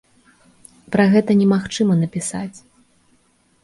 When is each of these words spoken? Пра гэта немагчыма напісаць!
Пра 0.95 1.05
гэта 1.13 1.31
немагчыма 1.43 2.01
напісаць! 2.03 2.57